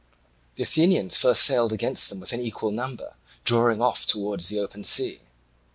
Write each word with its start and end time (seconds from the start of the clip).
The 0.55 0.63
Athenians 0.63 1.15
first 1.15 1.43
sailed 1.43 1.71
against 1.71 2.09
them 2.09 2.21
with 2.21 2.33
an 2.33 2.39
equal 2.39 2.71
number, 2.71 3.17
drawing 3.45 3.83
off 3.83 4.07
towards 4.07 4.49
the 4.49 4.57
open 4.59 4.83
sea. 4.83 5.21